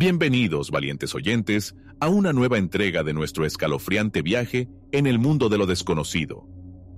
[0.00, 5.58] Bienvenidos, valientes oyentes, a una nueva entrega de nuestro escalofriante viaje en el mundo de
[5.58, 6.48] lo desconocido.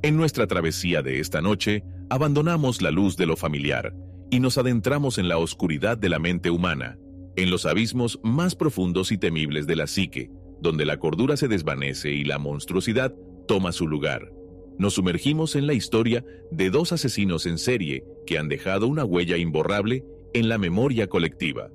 [0.03, 3.93] En nuestra travesía de esta noche, abandonamos la luz de lo familiar
[4.31, 6.97] y nos adentramos en la oscuridad de la mente humana,
[7.35, 10.31] en los abismos más profundos y temibles de la psique,
[10.61, 13.13] donde la cordura se desvanece y la monstruosidad
[13.49, 14.33] toma su lugar.
[14.79, 19.39] Nos sumergimos en la historia de dos asesinos en serie que han dejado una huella
[19.39, 21.69] imborrable en la memoria colectiva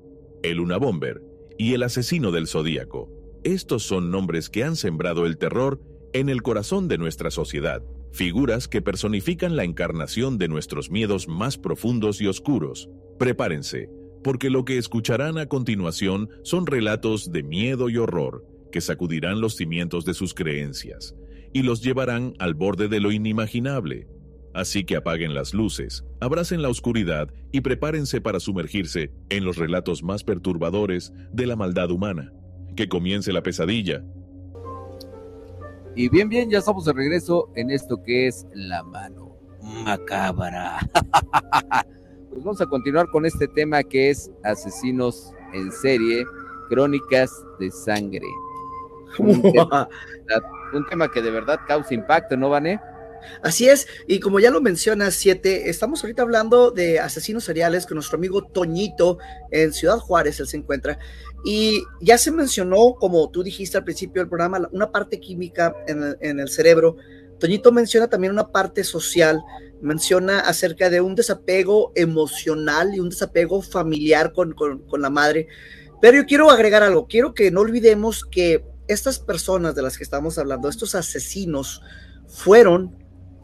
[0.44, 1.22] el Unabomber
[1.58, 3.10] y el asesino del Zodíaco.
[3.44, 5.82] Estos son nombres que han sembrado el terror
[6.14, 11.58] en el corazón de nuestra sociedad, figuras que personifican la encarnación de nuestros miedos más
[11.58, 12.90] profundos y oscuros.
[13.20, 13.90] Prepárense,
[14.24, 19.56] porque lo que escucharán a continuación son relatos de miedo y horror que sacudirán los
[19.56, 21.16] cimientos de sus creencias
[21.54, 24.08] y los llevarán al borde de lo inimaginable,
[24.54, 30.04] Así que apaguen las luces, abracen la oscuridad y prepárense para sumergirse en los relatos
[30.04, 32.34] más perturbadores de la maldad humana.
[32.76, 34.04] Que comience la pesadilla.
[35.96, 39.28] Y bien, bien, ya estamos de regreso en esto que es la mano
[39.84, 40.80] macabra.
[42.30, 46.26] pues vamos a continuar con este tema que es asesinos en serie,
[46.70, 48.28] crónicas de sangre.
[49.18, 49.88] Un, tema,
[50.74, 52.80] un tema que de verdad causa impacto, ¿no, Vané?
[53.42, 57.96] Así es, y como ya lo mencionas, Siete, estamos ahorita hablando de asesinos seriales con
[57.96, 59.18] nuestro amigo Toñito
[59.52, 61.00] en Ciudad Juárez, él se encuentra,
[61.44, 66.40] y ya se mencionó, como tú dijiste al principio del programa, una parte química en
[66.40, 66.98] el, cerebro.
[67.40, 69.44] Toñito menciona también una parte social,
[69.82, 75.48] menciona acerca de un desapego emocional y un desapego familiar con, con la madre.
[76.02, 80.04] Pero yo quiero agregar algo, quiero que no olvidemos que estas personas de las que
[80.04, 81.82] estamos hablando, estos asesinos,
[82.28, 82.96] fueron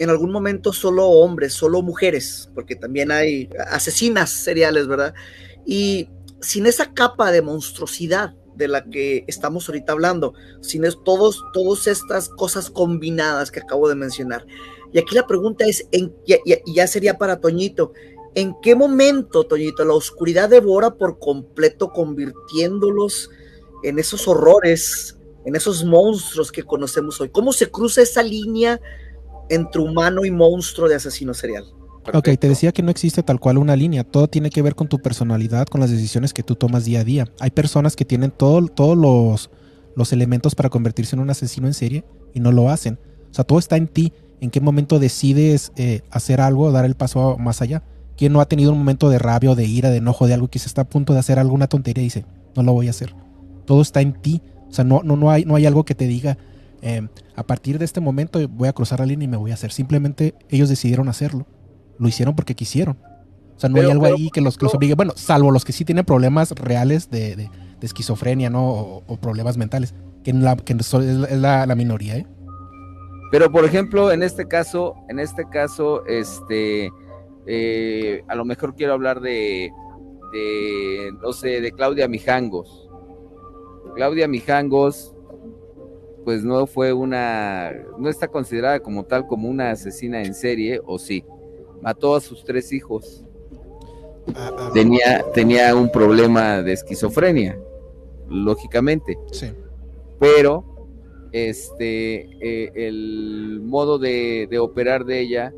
[0.04, 5.14] en algún momento solo hombres, solo mujeres, porque también hay asesinas seriales, ¿verdad?
[5.66, 6.10] Y
[6.42, 12.30] sin esa capa de monstruosidad de la que estamos ahorita hablando, sin todos, todas estas
[12.30, 14.46] cosas combinadas que acabo de mencionar.
[14.92, 16.12] Y aquí la pregunta es, y
[16.74, 17.94] ya sería para Toñito,
[18.36, 23.32] ¿en qué momento, Toñito, la oscuridad devora por completo convirtiéndolos
[23.84, 27.30] en esos horrores, en esos monstruos que conocemos hoy?
[27.30, 28.80] ¿Cómo se cruza esa línea
[29.50, 31.66] entre humano y monstruo de asesino serial.
[32.14, 34.90] Ok, te decía que no existe tal cual una línea, todo tiene que ver con
[34.90, 37.28] tu personalidad, con las decisiones que tú tomas día a día.
[37.40, 39.50] Hay personas que tienen todo, todos los,
[39.96, 43.00] los elementos para convertirse en un asesino en serie y no lo hacen.
[43.32, 44.12] O sea, todo está en ti,
[44.42, 47.84] en qué momento decides eh, hacer algo, dar el paso más allá.
[48.18, 50.50] ¿Quién no ha tenido un momento de rabia o de ira, de enojo, de algo
[50.50, 52.26] que se está a punto de hacer alguna tontería y dice,
[52.56, 53.16] no lo voy a hacer?
[53.66, 54.42] Todo está en ti.
[54.70, 56.38] O sea, no, no, no, hay, no hay algo que te diga,
[56.86, 57.08] Em,
[57.38, 59.72] a partir de este momento voy a cruzar la línea y me voy a hacer.
[59.72, 61.48] Simplemente ellos decidieron hacerlo.
[61.98, 62.98] Lo hicieron porque quisieron.
[63.56, 64.94] O sea, no hay algo ahí que los, que los obligue.
[64.94, 67.50] Bueno, salvo los que sí tienen problemas reales de,
[67.82, 68.68] esquizofrenia, ¿no?
[69.08, 69.96] O, problemas mentales.
[70.26, 72.28] Que, la, es la, minoría, ¿eh?
[73.32, 76.92] Pero, por ejemplo, en este caso, en este caso, este,
[77.48, 79.72] eh, a lo mejor quiero hablar de,
[80.34, 82.90] de, no sé, de Claudia Mijangos.
[83.96, 85.13] Claudia Mijangos
[86.24, 90.98] pues no fue una, no está considerada como tal como una asesina en serie, o
[90.98, 91.24] sí,
[91.82, 93.24] mató a sus tres hijos.
[94.36, 97.58] Ah, ah, tenía, tenía un problema de esquizofrenia,
[98.30, 99.18] lógicamente.
[99.32, 99.48] Sí.
[100.20, 100.64] Pero
[101.34, 105.54] este eh, el modo de, operar de ella,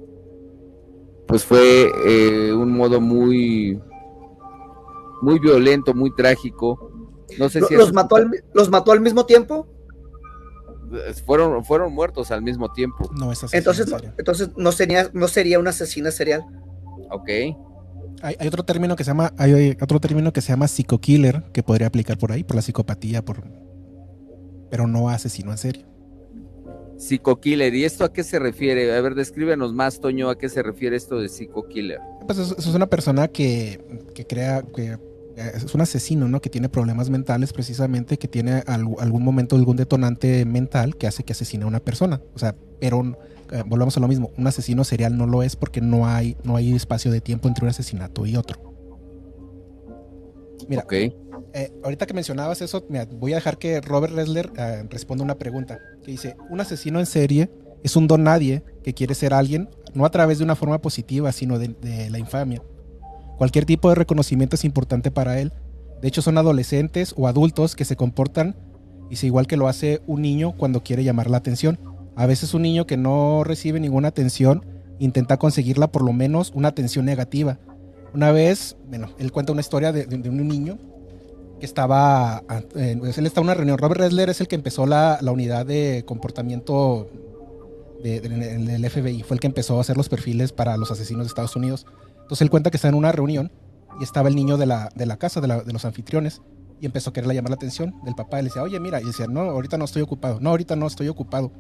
[1.28, 3.80] pues fue eh, un modo muy
[5.22, 6.92] muy violento, muy trágico.
[7.38, 9.68] No sé si los mató al, los mató al mismo tiempo
[11.26, 13.10] fueron, fueron muertos al mismo tiempo.
[13.18, 16.46] No es entonces, no, entonces no sería, no sería una asesina serial.
[17.12, 17.30] Ok.
[18.22, 21.88] Hay, otro término que se llama, hay otro término que se llama psico-killer que podría
[21.88, 23.44] aplicar por ahí, por la psicopatía, por
[24.70, 25.86] pero no asesino en serio.
[26.98, 28.96] Psico-killer, ¿y esto a qué se refiere?
[28.96, 32.00] A ver, descríbenos más, Toño, a qué se refiere esto de psico-killer.
[32.26, 34.98] Pues es, es, una persona que, que crea, que
[35.36, 36.42] es un asesino, ¿no?
[36.42, 41.34] Que tiene problemas mentales precisamente, que tiene algún momento algún detonante mental que hace que
[41.34, 42.22] asesine a una persona.
[42.34, 43.18] O sea, pero
[43.52, 46.56] eh, volvamos a lo mismo, un asesino serial no lo es porque no hay, no
[46.56, 48.74] hay espacio de tiempo entre un asesinato y otro.
[50.68, 55.36] Mira, eh, ahorita que mencionabas eso, voy a dejar que Robert Ressler eh, responda una
[55.36, 57.52] pregunta que dice, un asesino en serie
[57.84, 61.32] es un don nadie que quiere ser alguien, no a través de una forma positiva,
[61.32, 62.64] sino de la infamia.
[63.38, 65.52] Cualquier tipo de reconocimiento es importante para él.
[66.02, 68.56] De hecho, son adolescentes o adultos que se comportan
[69.10, 71.80] y igual que lo hace un niño cuando quiere llamar la atención.
[72.16, 74.66] A veces un niño que no recibe ninguna atención
[75.00, 77.60] intenta conseguirla por lo menos una atención negativa.
[78.14, 80.78] Una vez, bueno, él cuenta una historia de, un niño
[81.60, 83.78] que estaba, pues, él está en una reunión.
[83.78, 87.10] Robert Resler es el que empezó la, unidad de comportamiento
[88.02, 91.56] del FBI, fue el que empezó a hacer los perfiles para los asesinos de Estados
[91.56, 91.86] Unidos.
[92.26, 93.52] Entonces él cuenta que está en una reunión
[94.02, 96.42] y estaba el niño de la, de la casa, de, de los anfitriones,
[96.82, 98.40] y empezó a quererle llamar la atención del papá.
[98.40, 100.88] Y le decía, oye, mira, y decía, no, ahorita no estoy ocupado, no, ahorita no
[100.88, 101.52] estoy ocupado.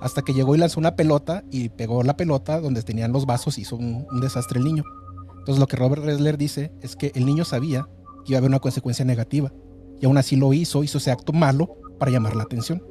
[0.00, 3.58] Hasta que llegó y lanzó una pelota y pegó la pelota donde tenían los vasos
[3.58, 4.82] y hizo un, desastre el niño.
[5.38, 7.86] Entonces lo que Robert Resler dice es que el niño sabía
[8.24, 9.52] que iba a haber una consecuencia negativa
[10.00, 12.82] y aún así lo hizo, hizo ese acto malo para llamar la atención.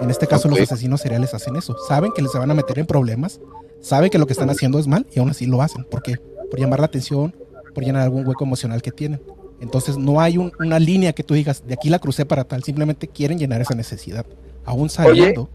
[0.00, 1.76] En este caso los asesinos seriales hacen eso.
[1.86, 3.40] Saben que les van a meter en problemas,
[3.80, 5.84] saben que lo que están haciendo es mal y aún así lo hacen.
[5.84, 6.18] ¿Por qué?
[6.50, 7.34] Por llamar la atención,
[7.74, 9.20] por llenar algún hueco emocional que tienen.
[9.60, 13.08] Entonces no hay una línea que tú digas, de aquí la crucé para tal, simplemente
[13.08, 14.24] quieren llenar esa necesidad,
[14.64, 15.48] aún sabiendo.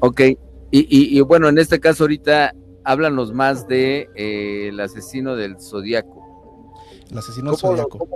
[0.00, 0.20] Ok,
[0.70, 2.54] y, bueno, en este caso ahorita
[2.84, 6.74] háblanos más de eh, el asesino del Zodíaco.
[7.10, 8.08] El asesino del Zodíaco.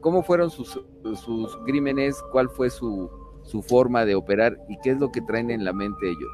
[0.00, 0.80] Cómo, fueron sus,
[1.24, 2.16] sus, crímenes?
[2.32, 3.08] ¿Cuál fue su,
[3.44, 4.58] su forma de operar?
[4.68, 6.30] ¿Y qué es lo que traen en la mente ellos?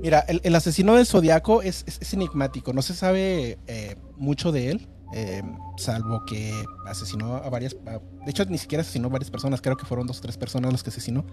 [0.00, 4.88] Mira, el, asesino del Zodíaco es, es, enigmático, no se sabe eh, mucho de él.
[5.14, 5.40] Eh,
[5.78, 6.52] salvo que
[6.84, 10.18] asesinó a varias, de hecho ni siquiera asesinó a varias personas, creo que fueron dos
[10.18, 11.24] o tres personas los que asesinó.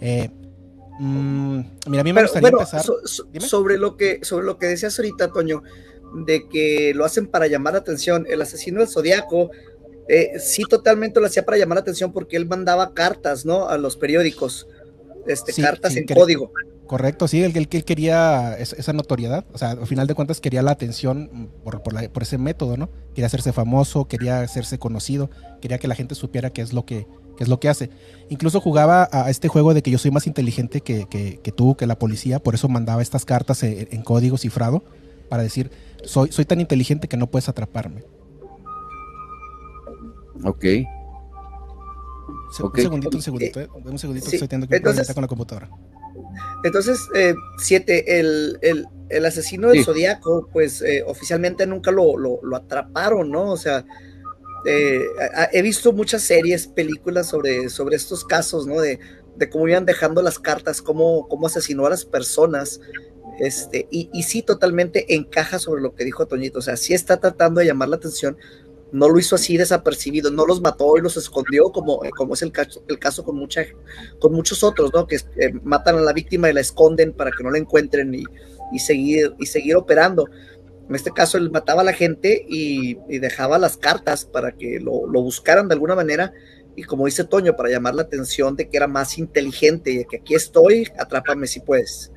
[0.00, 0.30] Eh,
[1.00, 2.82] mm, mira, a mí me gustaría empezar.
[3.40, 5.62] sobre, lo que, sobre lo que decías ahorita, Toño,
[6.24, 9.50] de que lo hacen para llamar la atención, el asesino del Zodíaco,
[10.08, 13.68] eh, sí totalmente lo hacía para llamar la atención porque él mandaba cartas, ¿no?
[13.68, 14.66] A los periódicos,
[15.28, 16.52] este, cartas en código.
[16.86, 20.62] Correcto, sí, el que él, quería esa notoriedad, o sea, al final de cuentas quería
[20.62, 22.88] la atención por, por, ese método, ¿no?
[23.10, 25.30] Quería hacerse famoso, quería hacerse conocido,
[25.60, 27.06] quería que la gente supiera qué es lo que,
[27.38, 27.90] es lo que hace.
[28.30, 31.86] Incluso jugaba a este juego de que yo soy más inteligente que, que, tú, que
[31.86, 34.82] la policía, por eso mandaba estas cartas en, código cifrado
[35.28, 35.70] para decir,
[36.04, 38.02] soy, soy tan inteligente que no puedes atraparme.
[40.42, 40.64] Ok.
[42.48, 45.68] Un segundito, un segundito, eh, un segundito, estoy teniendo que Entonces, con la computadora.
[46.64, 53.52] Entonces, eh, siete, el, asesino del Zodíaco, pues eh, oficialmente nunca lo, atraparon, ¿no?
[53.52, 53.84] O sea,
[54.64, 55.00] eh,
[55.52, 58.80] he visto muchas series, películas sobre, sobre estos casos, ¿no?
[58.80, 58.98] De,
[59.52, 62.80] cómo iban dejando las cartas, cómo, cómo asesinó a las personas.
[63.38, 66.58] Este, y, y sí, totalmente encaja sobre lo que dijo Toñito.
[66.58, 68.36] O sea, sí está tratando de llamar la atención,
[68.92, 72.42] no lo hizo así desapercibido, no los mató y los escondió como, eh, como es
[72.42, 73.64] el caso, el caso con, mucha,
[74.18, 75.06] con muchos otros, ¿no?
[75.06, 78.78] Que eh, matan a la víctima y la esconden para que no la encuentren y,
[78.78, 80.28] seguir, y seguir operando.
[80.88, 85.06] En este caso, él mataba a la gente y, dejaba las cartas para que lo,
[85.22, 86.32] buscaran de alguna manera.
[86.76, 90.18] Y como dice Toño, para llamar la atención de que era más inteligente y que
[90.18, 92.12] aquí estoy, atrápame si puedes.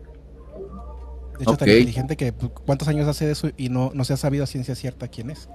[1.37, 4.17] De hecho, tan inteligente que pues, cuántos años hace eso y no, no se ha
[4.17, 5.49] sabido a ciencia cierta quién es.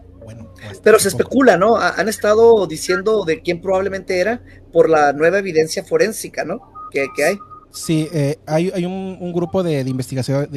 [0.83, 1.77] Pero se especula, ¿no?
[1.77, 4.43] Han estado diciendo de quién probablemente era
[4.73, 6.61] por la nueva evidencia forénsica, ¿no?
[6.91, 7.39] Que, hay.
[7.71, 9.91] Sí, eh, hay, un, grupo de, de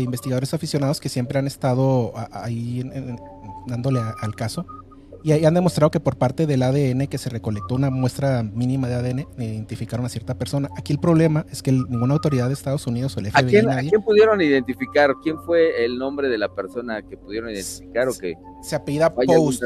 [0.02, 2.90] investigadores aficionados que siempre han estado ahí
[3.68, 4.66] dándole al caso
[5.24, 8.96] y han demostrado que por parte del ADN que se recolectó una muestra mínima de
[8.96, 10.70] ADN identificaron a cierta persona.
[10.78, 13.58] Aquí el problema es que ninguna autoridad de Estados Unidos o el FBI...
[13.58, 15.14] ¿A quién, pudieron identificar?
[15.22, 19.64] ¿Quién fue el nombre de la persona que pudieron identificar o que Se apellida Post.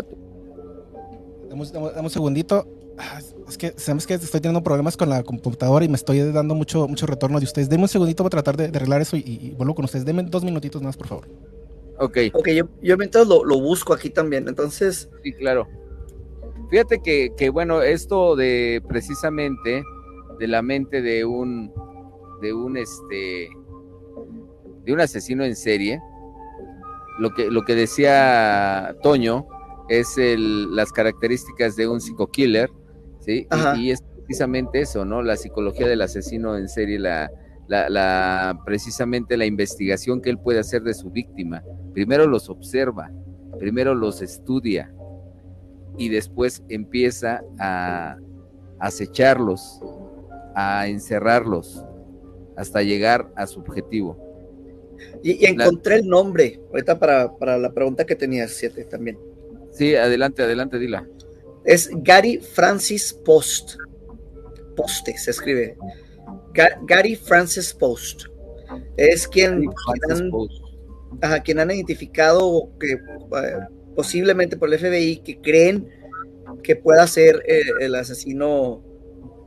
[1.50, 2.68] Dame, un segundito.
[2.98, 6.56] Ah, es que sabes que estoy teniendo problemas con la computadora y me estoy dando
[6.56, 7.70] mucho, mucho retorno de ustedes.
[7.70, 10.06] Denme un segundito para tratar de, arreglar eso y, y vuelvo con ustedes.
[10.06, 11.53] Denme dos minutitos más, por favor.
[12.00, 12.18] Ok.
[12.34, 15.10] Ok, yo, yo mientras lo, busco aquí también, entonces.
[15.24, 15.68] Sí, claro.
[16.70, 19.84] Fíjate que, bueno, esto de precisamente
[20.40, 21.72] de la mente de un,
[22.42, 23.50] de un este,
[24.84, 26.02] de un asesino en serie,
[27.20, 29.46] lo que, lo que decía Toño
[29.88, 32.72] es el, las características de un psico-killer,
[33.20, 33.48] ¿sí?
[33.76, 35.22] Y, y, es precisamente eso, ¿no?
[35.22, 37.30] La psicología del asesino en serie, la,
[37.68, 41.64] la, precisamente la investigación que él puede hacer de su víctima.
[41.94, 43.12] Primero los observa,
[43.60, 44.94] primero los estudia
[45.98, 48.18] y después empieza a
[48.80, 49.80] acecharlos,
[50.56, 51.84] a encerrarlos
[52.56, 54.18] hasta llegar a su objetivo.
[55.24, 59.18] Y, encontré el nombre, ahorita para, para, la pregunta que tenías, siete también.
[59.72, 61.08] Sí, adelante, adelante, dila.
[61.66, 63.78] Es Gary Francis Post.
[64.76, 65.78] Poste se escribe.
[66.86, 68.24] Gary Francis Post.
[68.98, 69.66] Es quien,
[71.44, 73.00] quien, han, identificado que eh,
[73.96, 75.88] posiblemente por el FBI que creen
[76.64, 78.82] que pueda ser eh, el asesino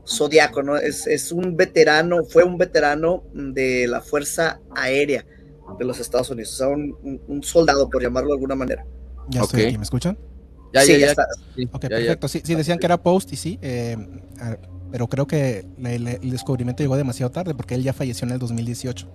[0.06, 0.76] zodiaco, ¿no?
[0.76, 5.26] Es, un veterano, fue un veterano de la Fuerza Aérea
[5.78, 8.86] de los Estados Unidos, o sea, un, soldado, por llamarlo de alguna manera.
[9.28, 10.16] Ya estoy aquí, ¿me escuchan?
[10.72, 11.10] Ya, Sí, ya, ya ya.
[11.12, 11.24] está.
[11.54, 11.96] Sí, Ok, ya, ya.
[11.96, 12.28] perfecto.
[12.28, 13.96] Sí, sí, decían que era post y sí, eh,
[14.90, 18.32] pero creo que le- le- el descubrimiento llegó demasiado tarde porque él ya falleció en
[18.34, 19.08] el 2018.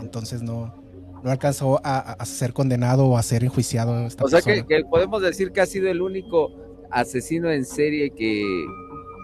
[0.00, 0.74] Entonces no,
[1.22, 5.22] no alcanzó a, ser condenado o a ser enjuiciado esta O sea que, que podemos
[5.22, 6.50] decir que ha sido el único
[6.90, 8.44] asesino en serie que,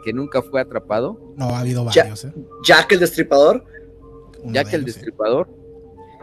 [0.04, 2.32] que nunca fue atrapado, No, ha habido Ya- varios, ¿eh?
[2.64, 3.64] Jack el Destripador.
[4.42, 5.48] Uno ya de que el destripador,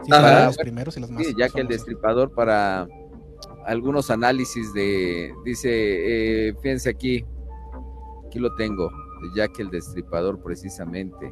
[0.04, 2.88] Sí, los primeros y los más sí, ya que el destripador para
[3.68, 5.68] algunos análisis de, dice,
[6.48, 7.24] eh, fíjense aquí,
[8.26, 8.90] aquí lo tengo,
[9.22, 11.30] de Jack el destripador precisamente.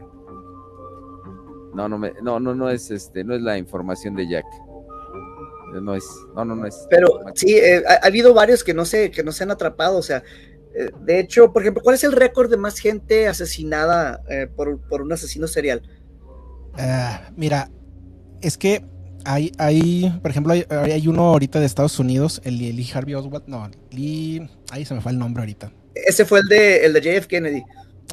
[1.75, 4.47] No, no me, no, no, no es este, no es la información de Jack.
[5.83, 6.87] No es, no, no, no es.
[6.89, 9.99] Pero sí, eh, ha, ha habido varios que no se, que no se han atrapado.
[9.99, 10.23] O sea,
[10.75, 14.79] eh, de hecho, por ejemplo, ¿cuál es el récord de más gente asesinada eh, por,
[14.89, 15.83] por un asesino serial?
[16.75, 17.71] Ah, mira,
[18.43, 18.85] es que
[19.27, 23.45] hay, hay por ejemplo, hay, hay uno ahorita de Estados Unidos, el Lee Harvey Oswald,
[23.47, 25.73] no, Lee, ahí se me fue el nombre ahorita.
[25.95, 27.63] Ese fue el de, el de JF Kennedy.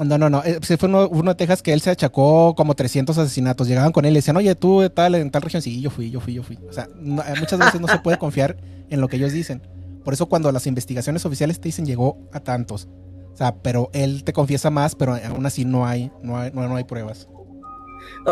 [0.03, 2.73] No, no, no, eh, se fue uno, uno de Texas que él se achacó como
[2.73, 5.81] 300 asesinatos, llegaban con él y decían, oye, tú de tal, en tal región, sí,
[5.81, 6.57] yo fui, yo fui, yo fui.
[6.67, 8.57] O sea, no- eh, muchas veces no se puede confiar
[8.89, 9.61] en lo que ellos dicen.
[10.03, 12.87] Por eso cuando las investigaciones oficiales te dicen llegó a tantos.
[13.33, 16.67] O sea, pero él te confiesa más, pero aún así no hay, no hay, no,
[16.67, 17.27] no hay pruebas.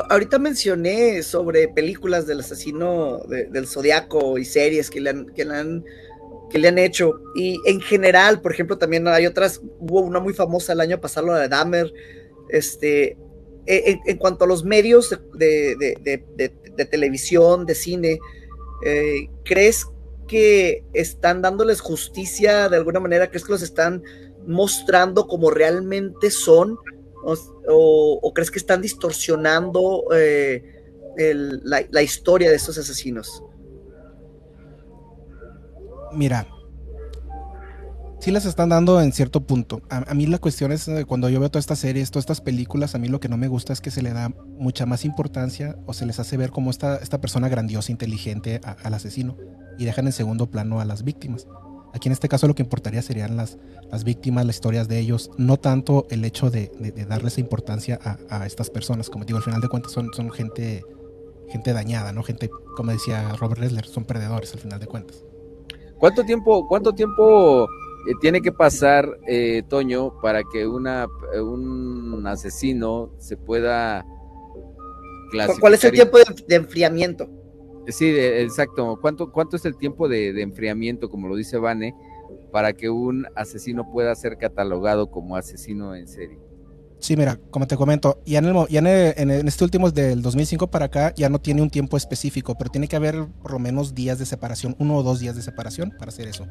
[0.09, 5.45] Ahorita mencioné sobre películas del asesino de- del zodiaco y series que le han, que
[5.45, 5.83] le han
[6.49, 10.33] que le han hecho y en general, por ejemplo, también hay otras, hubo una muy
[10.33, 11.93] famosa el año pasado, la de Dahmer,
[12.49, 13.15] este,
[13.65, 18.19] e- en, cuanto a los medios de- de- de televisión, de cine,
[18.85, 19.85] eh, ¿crees
[20.27, 23.29] que están dándoles justicia de alguna manera?
[23.29, 24.03] ¿Crees que los están
[24.45, 26.77] mostrando como realmente son?
[27.23, 30.63] ¿O, crees que están distorsionando eh,
[31.17, 33.43] el- la, la historia de estos asesinos?
[36.13, 36.47] Mira,
[38.19, 39.81] sí las están dando en cierto punto.
[39.89, 42.95] A, mí la cuestión es eh, cuando yo veo todas estas series, todas estas películas,
[42.95, 45.77] a mí lo que no me gusta es que se le da mucha más importancia
[45.85, 49.37] o se les hace ver como esta, esta persona grandiosa, inteligente al asesino
[49.77, 51.47] y dejan en segundo plano a las víctimas.
[51.93, 53.57] Aquí en este caso lo que importaría serían las,
[53.91, 57.99] las víctimas, las historias de ellos, no tanto el hecho de, de, de darles importancia
[58.01, 59.09] a, a, estas personas.
[59.09, 60.85] Como digo, al final de cuentas son, son gente,
[61.49, 62.23] gente dañada, ¿no?
[62.23, 65.25] Gente, como decía Robert Ressler, son perdedores al final de cuentas.
[65.97, 71.07] ¿Cuánto tiempo, cuánto tiempo eh, tiene que pasar, eh, Toño, para que una,
[71.39, 74.05] un asesino se pueda
[75.29, 75.59] clasificar?
[75.59, 76.17] ¿Cuál es el tiempo
[76.47, 77.29] de enfriamiento?
[77.87, 78.97] Sí, de- exacto.
[79.01, 81.95] ¿Cuánto, ¿Cuánto es el tiempo de, de enfriamiento, como lo dice Vane,
[82.51, 86.37] para que un asesino pueda ser catalogado como asesino en serie?
[86.99, 90.21] Sí, mira, como te comento, ya en, el, ya en, el- en, este último del
[90.21, 93.59] 2005 para acá ya no tiene un tiempo específico, pero tiene que haber por lo
[93.59, 96.45] menos días de separación, uno o dos días de separación para hacer eso.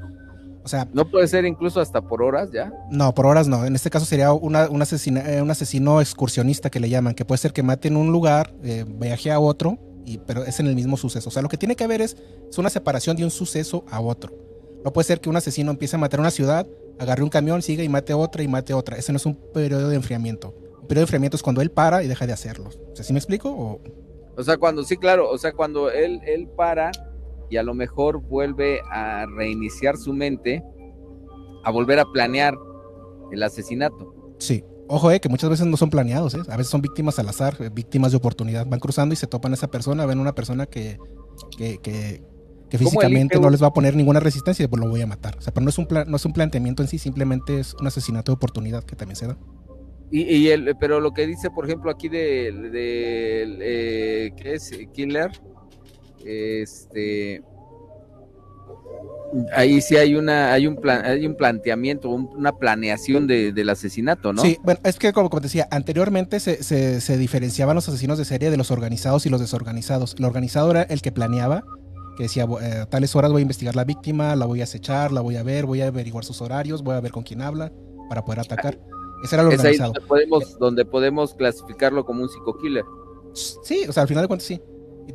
[0.65, 2.73] O sea, ¿No puede ser incluso hasta por horas ya?
[2.91, 3.65] no, por horas no.
[3.65, 7.25] En este caso sería una, un, asesina- eh, un asesino excursionista que le llaman, que
[7.25, 9.79] puede ser que mate en un lugar, eh, viaje a otro,
[10.15, 11.29] y, pero es en el mismo suceso.
[11.29, 12.17] O sea, lo que tiene que haber es,
[12.49, 14.33] es una separación de un suceso a otro.
[14.85, 16.67] No puede ser que un asesino empiece a matar una ciudad,
[16.99, 18.97] agarre un camión, siga y mate otra y mate otra.
[18.97, 20.55] Ese no es un periodo de enfriamiento.
[20.81, 22.71] Un periodo de enfriamiento es cuando él para y deja de hacerlo.
[22.93, 23.51] O sea, ¿sí me explico?
[23.51, 23.81] O-
[24.37, 26.91] O sea, cuando, sí, claro, o sea, cuando él, él para
[27.51, 30.63] y a lo mejor vuelve a reiniciar su mente,
[31.65, 32.55] a volver a planear
[33.33, 34.15] el asesinato.
[34.39, 34.65] Sí.
[34.93, 36.41] Ojo, eh, que muchas veces no son planeados, ¿eh?
[36.49, 38.67] A veces son víctimas al azar, eh, víctimas de oportunidad.
[38.67, 40.99] Van cruzando y se topan a esa persona, ven una persona que,
[41.57, 42.25] que, que,
[42.69, 45.07] que ¿Cómo físicamente no les va a poner ninguna resistencia y pues lo voy a
[45.07, 45.37] matar.
[45.39, 47.75] O sea, pero no es un, plan, no es un planteamiento en sí, simplemente es
[47.75, 49.39] un asesinato de oportunidad que también se da.
[50.11, 54.73] Y, y el, pero lo que dice, por ejemplo, aquí del, del, eh, ¿qué es?
[54.93, 55.31] Killer,
[56.25, 57.45] este,
[59.55, 63.69] ahí sí hay una, hay un plan, hay un planteamiento, un- una planeación de, del
[63.71, 64.43] asesinato, ¿no?
[64.43, 68.19] Sí, bueno, es que como, como te decía, anteriormente se, se, se diferenciaban los asesinos
[68.19, 70.17] de serie de los organizados y los desorganizados.
[70.19, 71.65] El organizado era el que planeaba,
[72.17, 75.13] que decía, eh, a tales horas voy a investigar la víctima, la voy a acechar,
[75.13, 77.73] la voy a ver, voy a averiguar sus horarios, voy a ver con quién habla
[78.09, 78.79] para poder atacar.
[79.23, 79.93] Ese era el es ahí organizado.
[79.93, 82.85] donde podemos, donde podemos clasificarlo como un psico-killer.
[83.63, 84.61] Sí, o sea, al final de cuentas sí.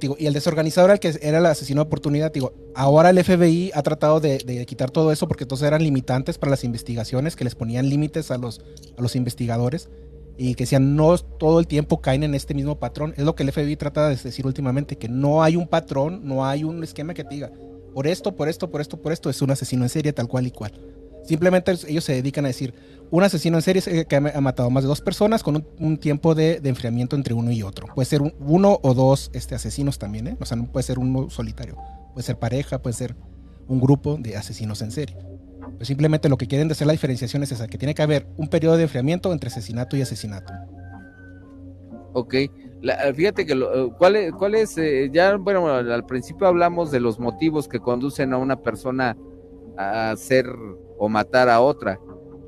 [0.01, 2.31] Y, el desorganizado era el que era el asesino de oportunidad.
[2.31, 6.37] Digo, ahora el FBI ha tratado de, de quitar todo eso porque entonces eran limitantes
[6.37, 8.61] para las investigaciones, que les ponían límites a los,
[8.97, 9.89] a los investigadores
[10.37, 13.13] y que decían no todo el tiempo caen en este mismo patrón.
[13.17, 16.45] Es lo que el FBI trata de decir últimamente, que no hay un patrón, no
[16.45, 17.51] hay un esquema que te diga,
[17.93, 20.47] por esto, por esto, por esto, por esto, es un asesino en serie tal cual
[20.47, 20.73] y cual.
[21.25, 22.73] Simplemente ellos se dedican a decir,
[23.11, 26.35] un asesino en serie es que ha matado más de dos personas con un, tiempo
[26.35, 27.87] de, enfriamiento entre uno y otro.
[27.93, 30.37] Puede ser un- uno o dos este, asesinos también, ¿eh?
[30.39, 31.77] O sea, no puede ser uno solitario.
[32.13, 33.15] Puede ser pareja, puede ser
[33.67, 35.17] un grupo de asesinos en serie.
[35.77, 38.47] Pues simplemente lo que quieren hacer la diferenciación es esa, que tiene que haber un
[38.47, 40.53] periodo de enfriamiento entre asesinato y asesinato.
[42.13, 42.35] Ok,
[43.13, 47.19] fíjate que lo, cuál es, cuál es eh, ya bueno, al principio hablamos de los
[47.19, 49.17] motivos que conducen a una persona
[49.77, 50.45] a hacer
[50.97, 51.99] o matar a otra,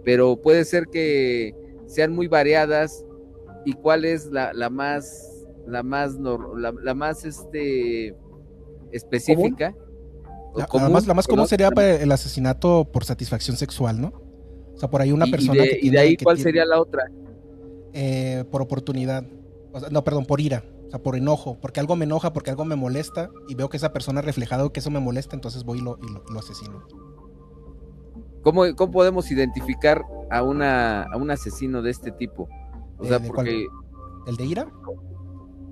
[0.04, 3.06] pero puede ser que sean muy variadas
[3.66, 8.16] y cuál es la, la más la más la, la más este
[8.92, 9.76] específica
[10.58, 14.14] la, más, la más común sería para el asesinato por satisfacción sexual, ¿no?
[14.74, 17.04] O sea, por ahí una persona y de, y de ahí cuál sería la otra.
[17.94, 19.24] Eh, por oportunidad.
[19.92, 20.64] No perdón por ira.
[20.88, 23.78] O sea, por enojo, porque algo me enoja, porque algo me molesta y veo que
[23.78, 26.88] esa persona ha reflejado que eso me molesta, entonces voy y lo, y lo asesino.
[28.48, 32.48] ¿Cómo, ¿Cómo, podemos identificar a, una, a un asesino de este tipo?
[32.98, 33.68] O sea, eh, porque...
[34.26, 34.68] ¿El de ira?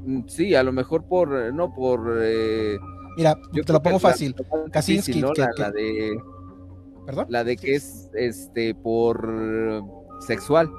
[0.04, 2.18] Mm, sí, a lo mejor por, eh, no por...
[2.22, 2.78] Eh,
[3.16, 4.36] Mira, yo te lo pongo fácil.
[4.74, 6.22] Kaczynski, la, de...
[7.06, 7.28] ¿Perdón?
[7.30, 9.82] La de que es este por
[10.20, 10.70] sexual.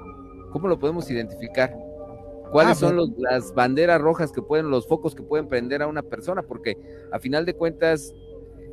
[0.52, 1.74] ¿Cómo lo podemos identificar?
[2.52, 6.02] ¿Cuáles ah, son las banderas rojas que pueden, los focos que pueden prender a una
[6.02, 6.42] persona?
[6.42, 6.76] Porque
[7.10, 8.12] a final de cuentas,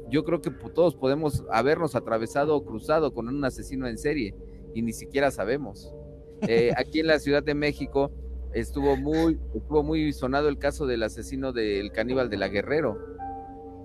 [0.10, 4.36] yo creo que todos podemos habernos atravesado o cruzado con un asesino en serie
[4.74, 5.94] y ni siquiera sabemos.
[6.42, 8.12] Eh, aquí en la Ciudad de México
[8.54, 12.98] estuvo muy, estuvo muy sonado el caso del asesino del caníbal de la Guerrero,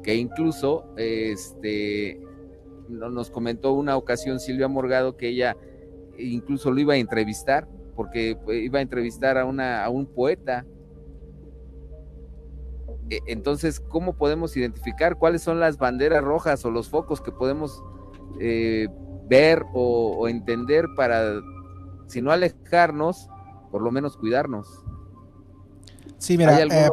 [0.02, 2.20] que incluso este,
[2.88, 5.56] nos comentó una ocasión Silvia Morgado que ella
[6.18, 10.64] incluso lo iba a entrevistar porque pues, iba a entrevistar a, una, a un poeta
[13.26, 17.82] entonces, ¿cómo podemos identificar cuáles son las banderas rojas o los focos que podemos
[18.40, 18.88] eh,
[19.28, 21.40] ver o, entender para,
[22.06, 23.28] si no alejarnos,
[23.70, 24.68] por lo menos cuidarnos?
[26.18, 26.88] Sí, mira, eh,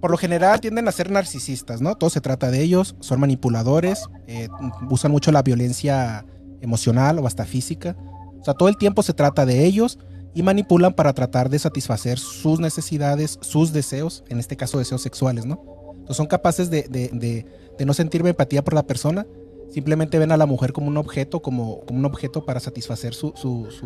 [0.00, 1.96] por, lo general tienden a ser narcisistas, ¿no?
[1.96, 4.48] Todo se trata de ellos, son manipuladores, eh,
[4.88, 6.24] usan mucho la violencia
[6.60, 7.96] emocional o hasta física.
[8.40, 9.98] O sea, todo el tiempo se trata de ellos
[10.38, 15.46] y manipulan para tratar de satisfacer sus necesidades, sus deseos, en este caso deseos sexuales,
[15.46, 15.60] ¿no?
[15.94, 17.44] Entonces son capaces de,
[17.84, 19.26] no sentir empatía por la persona,
[19.68, 23.34] simplemente ven a la mujer como un objeto, como, como un objeto para satisfacer su,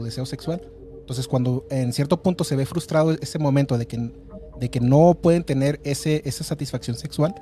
[0.05, 0.61] deseo sexual.
[1.01, 4.13] Entonces cuando en cierto punto se ve frustrado ese momento de que,
[4.61, 7.35] de que no pueden tener ese, esa satisfacción sexual,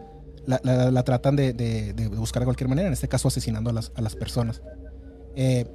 [0.46, 4.14] la, tratan de, buscar de cualquier manera, en este caso asesinando a las, a las
[4.14, 4.62] personas.
[5.35, 5.66] Eh,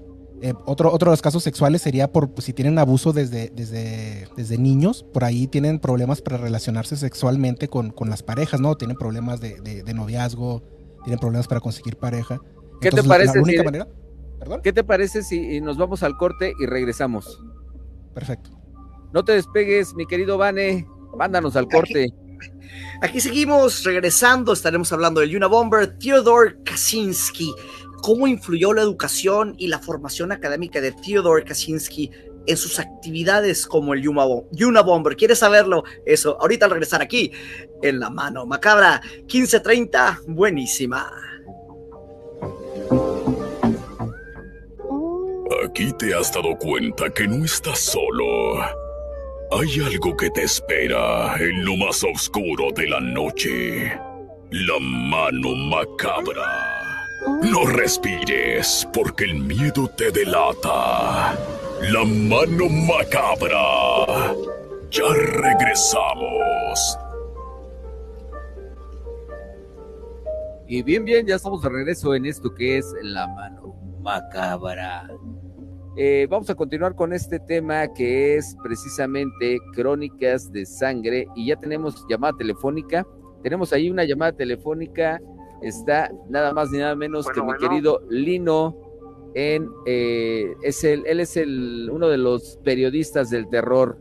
[0.42, 4.58] eh, otro, otro de los casos sexuales sería por si tienen abuso desde, desde, desde
[4.58, 8.76] niños, por ahí tienen problemas para relacionarse sexualmente con, las parejas, ¿no?
[8.76, 10.62] Tienen problemas de, noviazgo,
[11.04, 12.40] tienen problemas para conseguir pareja.
[12.82, 13.44] ¿Qué te parece?
[13.44, 13.88] si, manera,
[14.62, 17.42] ¿Qué te parece si nos vamos al corte y regresamos?
[18.14, 18.52] Perfecto.
[19.14, 20.86] No te despegues, mi querido Vane,
[21.18, 22.14] mándanos al corte.
[23.02, 27.54] Aquí, seguimos regresando, estaremos hablando del Unabomber Theodore Kaczynski
[28.06, 32.12] cómo influyó la educación y la formación académica de Theodore Kaczynski
[32.46, 35.16] en sus actividades como el Yuna Bomber.
[35.16, 35.84] ¿Quieres saberlo?
[36.06, 37.32] Eso, ahorita al regresar aquí,
[37.82, 41.12] en la mano macabra, 1530, buenísima.
[45.68, 48.62] Aquí te has dado cuenta que no estás solo.
[49.52, 54.00] Hay algo que te espera en lo más oscuro de la noche.
[54.52, 56.75] La mano macabra.
[57.24, 61.36] No respires, porque el miedo te delata.
[61.82, 64.34] La mano macabra.
[64.92, 66.98] Ya regresamos.
[70.68, 75.08] Y bien, bien, ya estamos de regreso en esto que es la mano macabra.
[75.98, 81.56] Eh, vamos a continuar con este tema que es precisamente crónicas de sangre y ya
[81.56, 83.06] tenemos llamada telefónica.
[83.44, 85.22] Tenemos ahí una llamada telefónica
[85.62, 88.78] está nada más ni nada menos que mi querido Lino
[89.34, 93.98] en eh, es el él es el uno de los periodistas del terror.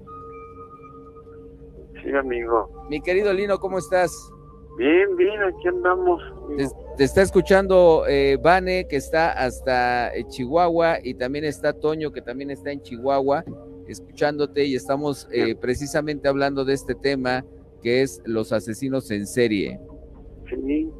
[2.02, 2.86] Sí, amigo.
[2.90, 4.30] Mi querido Lino, ¿cómo estás?
[4.76, 6.20] Bien, bien, aquí andamos.
[6.96, 12.20] Te, está escuchando eh, Vane, que está hasta eh, Chihuahua, y también está Toño, que
[12.20, 13.44] también está en Chihuahua,
[13.86, 17.44] escuchándote, y estamos eh, precisamente hablando de este tema,
[17.82, 19.78] que es los asesinos en serie.
[20.48, 20.90] Sí,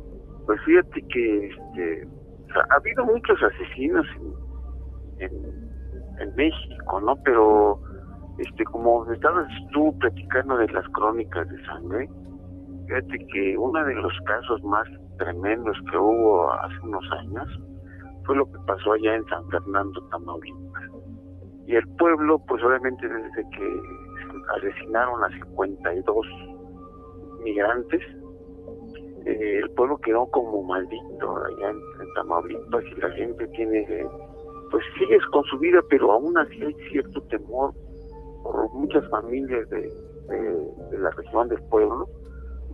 [0.46, 2.08] pues fíjate que este,
[2.54, 4.06] ha habido muchos asesinos
[5.18, 5.30] en,
[6.18, 7.16] en, México, ¿no?
[7.24, 7.80] Pero
[8.38, 12.08] este como estabas tú platicando de las crónicas de sangre,
[12.86, 14.86] fíjate que uno de los casos más
[15.18, 17.48] tremendos que hubo hace unos años
[18.24, 20.82] fue lo que pasó allá en San Fernando, Tamaulipas.
[21.66, 23.80] Y el pueblo, pues obviamente desde que
[24.56, 26.26] asesinaron a 52
[27.42, 28.02] migrantes,
[29.26, 34.06] eh, el pueblo quedó como maldito allá en, Tamaulipas y la gente tiene
[34.70, 37.72] pues sigues con su vida, pero aún así hay cierto temor
[38.42, 39.82] por muchas familias de,
[40.28, 42.08] de, la región del pueblo,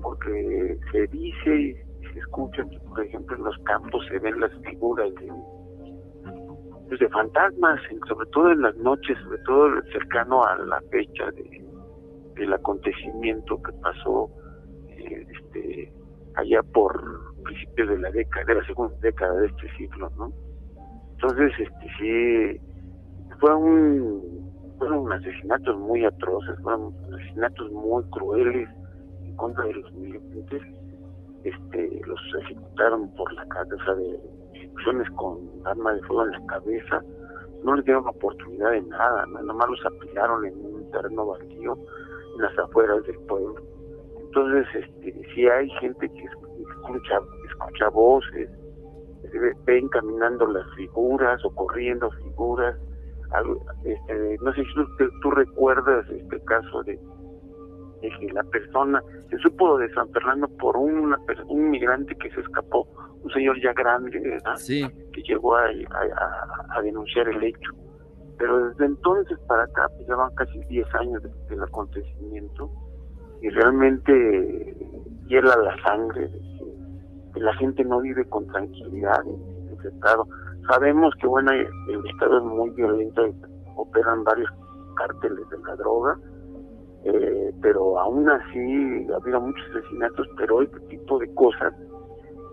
[0.03, 1.75] porque se dice y
[2.13, 5.33] se escucha que, por ejemplo, en los campos se ven las figuras de,
[6.89, 11.65] pues, de fantasmas, sobre todo en las noches, sobre todo cercano a la fecha de,
[12.35, 14.31] del acontecimiento que pasó
[16.41, 20.33] allá por principios de la década, de la segunda década de este siglo, ¿no?
[21.13, 22.61] Entonces, este sí,
[23.41, 28.69] fue un, fueron asesinatos muy atroces, fueron asesinatos muy crueles
[29.23, 30.63] en contra de los militares,
[31.45, 34.19] este, los ejecutaron por la cabeza de
[34.55, 37.03] ejecuciones con arma de fuego en la cabeza,
[37.65, 41.77] no les dieron oportunidad de nada, nada más los apilaron en un terreno baldío
[42.37, 43.57] en las afueras del pueblo.
[44.31, 48.49] Entonces, este, si hay gente que escucha, escucha voces,
[49.65, 52.77] ven caminando las figuras o corriendo figuras.
[53.85, 54.71] Este, no sé si
[55.21, 56.97] tú, recuerdas este caso de,
[58.01, 62.87] que la persona se supo de San Fernando por una, un migrante que se escapó,
[63.25, 64.13] un señor ya grande,
[65.13, 65.65] que llegó a,
[66.77, 67.73] a, denunciar el hecho.
[68.39, 72.71] Pero desde entonces para acá, pues ya van casi 10 años del acontecimiento
[73.43, 74.77] y realmente
[75.27, 76.31] hiela la sangre
[77.33, 80.27] que, la gente no vive con tranquilidad en ese estado.
[80.69, 83.23] Sabemos que bueno, el estado es muy violento,
[83.77, 84.51] operan varios
[84.97, 86.19] cárteles de la droga,
[87.05, 91.73] eh, pero aún así ha habido muchos asesinatos, pero este tipo de cosas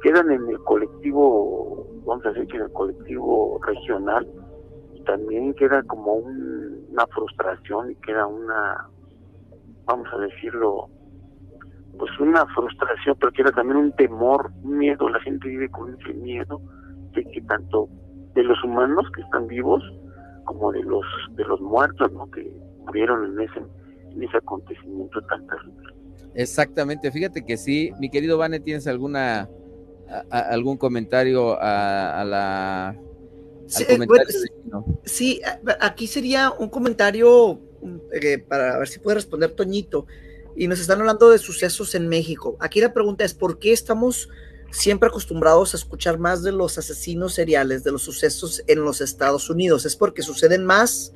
[0.02, 4.28] quedan en el colectivo, vamos a decir que en el colectivo regional,
[4.94, 8.88] y también queda como una frustración y queda una
[9.88, 10.90] vamos a decirlo,
[11.98, 15.98] pues una frustración, pero que era también un temor, un miedo, la gente vive con
[16.00, 16.62] ese miedo
[17.14, 17.90] de que tanto
[18.36, 19.82] de los humanos que están vivos
[20.46, 22.30] como de los de los muertos, ¿no?
[22.30, 22.48] que
[22.86, 23.60] murieron en ese
[24.12, 25.94] en ese acontecimiento tan terrible.
[26.36, 29.50] Exactamente, fíjate que sí, mi querido Vane, ¿tienes alguna
[30.30, 32.96] algún comentario a, la
[33.66, 34.08] sí, eh,
[35.04, 35.42] sí,
[35.82, 37.60] aquí sería un comentario
[38.14, 40.06] eh, para ver si puede responder Toñito.
[40.56, 42.58] Y nos están hablando de sucesos en México.
[42.60, 44.30] Aquí la pregunta es, ¿por qué estamos
[44.72, 49.50] siempre acostumbrados a escuchar más de los asesinos seriales, de los sucesos en los Estados
[49.50, 49.86] Unidos?
[49.86, 51.14] ¿Es porque suceden más?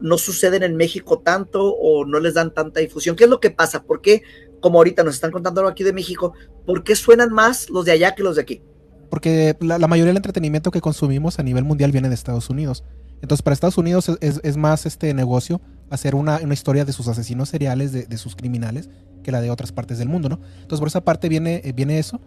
[0.00, 3.14] ¿No suceden en México tanto o no les dan tanta difusión?
[3.14, 3.84] ¿Qué es lo que pasa?
[3.84, 4.22] ¿Por qué,
[4.60, 6.32] como ahorita nos están contando aquí de México,
[6.66, 8.62] por qué suenan más los de allá que los de aquí?
[9.08, 12.82] Porque la, la mayoría del entretenimiento que consumimos a nivel mundial viene de Estados Unidos.
[13.24, 17.92] Entonces, para Estados Unidos es, más este negocio hacer una, historia de sus asesinos seriales,
[17.92, 18.88] de, sus criminales,
[19.22, 20.40] que la de otras partes del mundo, ¿no?
[20.56, 22.20] Entonces, por esa parte viene, eh, viene eso.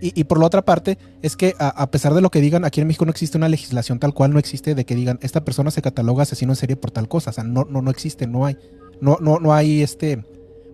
[0.00, 2.86] Y, por la otra parte, es que a, pesar de lo que digan, aquí en
[2.86, 5.82] México no existe una legislación tal cual, no existe de que digan, esta persona se
[5.82, 7.30] cataloga asesino en serie por tal cosa.
[7.30, 8.56] O sea, no, no, no existe, no hay.
[9.00, 10.18] No, no, no hay este.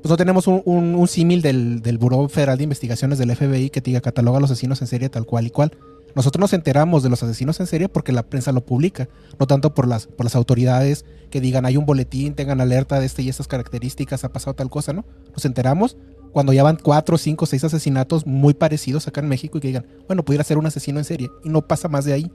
[0.02, 3.80] Pues no tenemos un, un, símil del, del Buró Federal de Investigaciones del FBI que
[3.80, 5.72] diga cataloga a los asesinos en serie tal cual y cual.
[6.14, 9.74] Nosotros nos enteramos de los asesinos en serie porque la prensa lo publica, no tanto
[9.74, 13.28] por las, por las autoridades que digan hay un boletín, tengan alerta de este y
[13.28, 15.04] estas características, ha pasado tal cosa, ¿no?
[15.32, 15.96] Nos enteramos
[16.32, 19.86] cuando ya van cuatro, cinco, seis asesinatos muy parecidos acá en México y que digan,
[20.06, 22.32] bueno, pudiera ser un asesino en serie y no pasa más de ahí.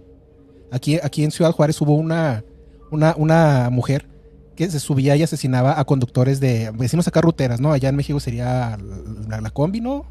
[0.71, 2.43] Aquí, aquí en Ciudad Juárez hubo una,
[2.91, 4.07] una, una mujer
[4.55, 7.71] que se subía y asesinaba a conductores de, decimos acá ruteras, ¿no?
[7.71, 8.77] Allá en México sería
[9.27, 10.05] la, la combi, ¿no?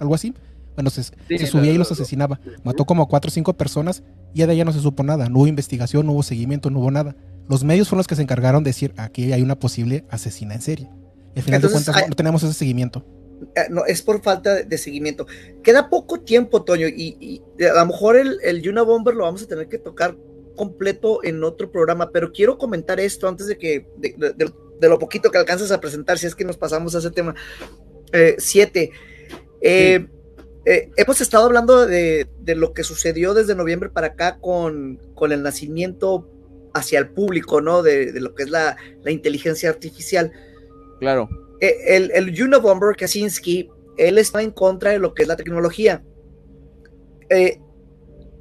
[0.00, 0.34] Algo así.
[0.74, 2.40] Bueno, se, subía y los asesinaba.
[2.64, 4.02] Mató como a cuatro o cinco personas
[4.34, 5.28] y ya de ella no se supo nada.
[5.28, 7.14] No hubo investigación, no hubo seguimiento, no hubo nada.
[7.48, 10.62] Los medios fueron los que se encargaron de decir aquí hay una posible asesina en
[10.62, 10.88] serie.
[11.34, 13.04] Y al final de cuentas no tenemos ese seguimiento.
[13.56, 15.26] Eh, no, es por falta de, seguimiento.
[15.62, 19.46] Queda poco tiempo, Toño, y, a lo mejor el, el Yuna Bomber lo vamos a
[19.46, 20.16] tener que tocar
[20.56, 25.38] completo en otro programa, pero quiero comentar esto antes de que, de, lo poquito que
[25.38, 27.34] alcanzas a presentar, si es que nos pasamos a ese tema.
[28.12, 28.90] Eh, siete.
[29.60, 30.06] Eh,
[30.64, 35.42] eh, hemos estado hablando de, lo que sucedió desde noviembre para acá con, con el
[35.42, 36.28] nacimiento
[36.72, 37.82] hacia el público, ¿no?
[37.82, 40.32] De, lo que es la, inteligencia artificial.
[41.00, 41.28] Claro.
[41.60, 46.04] Eh, el, el Unabomber Kaczynski, él está en contra de lo que es la tecnología.
[47.28, 47.60] Eh,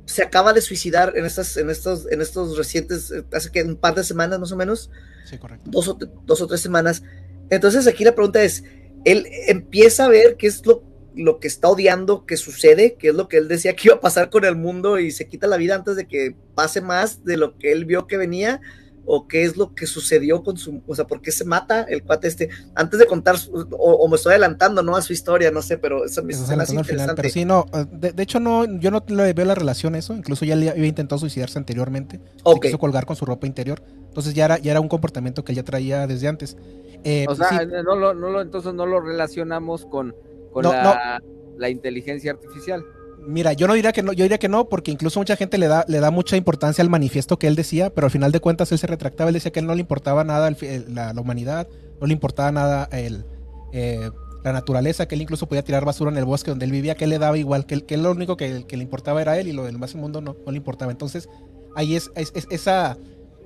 [0.05, 3.95] se acaba de suicidar en estas, en estos, en estos recientes, hace que un par
[3.95, 4.91] de semanas más o menos.
[5.25, 5.69] Sí, correcto.
[5.71, 7.01] Dos o, dos o tres semanas.
[7.49, 8.63] Entonces aquí la pregunta es,
[9.05, 13.15] él empieza a ver qué es lo lo que está odiando que sucede, que es
[13.15, 15.57] lo que él decía que iba a pasar con el mundo y se quita la
[15.57, 18.61] vida antes de que pase más de lo que él vio que venía,
[19.05, 22.03] o qué es lo que sucedió con su, o sea, por qué se mata el
[22.03, 23.35] cuate este, antes de contar,
[23.71, 24.95] o, me estoy adelantando, ¿no?
[24.95, 27.15] A su historia, no sé, pero eso me, se hace interesante.
[27.15, 30.53] pero sí, no, de, hecho no, yo no le veo la relación eso, incluso ya
[30.53, 32.69] había intentado suicidarse anteriormente, okay.
[32.69, 35.57] quiso colgar con su ropa interior, entonces ya era, ya era un comportamiento que él
[35.57, 36.57] ya traía desde antes.
[37.03, 40.13] Eh, o pues sea, no, lo, no lo, entonces no lo relacionamos con,
[40.51, 41.21] con la,
[41.57, 42.83] la inteligencia artificial.
[43.25, 45.67] Mira, yo no diría que no, yo diría que no, porque incluso mucha gente le
[45.67, 48.71] da, le da mucha importancia al manifiesto que él decía, pero al final de cuentas
[48.71, 50.51] él se retractaba, él decía que él no le importaba nada
[50.87, 51.67] la, humanidad,
[51.99, 53.25] no le importaba nada el,
[53.73, 54.09] eh,
[54.43, 57.03] la naturaleza, que él incluso podía tirar basura en el bosque donde él vivía, que
[57.03, 59.65] él le daba igual, que, que lo único que, le importaba era él y lo
[59.65, 60.91] del más mundo no, no le importaba.
[60.91, 61.29] Entonces,
[61.75, 62.97] ahí es, es, esa...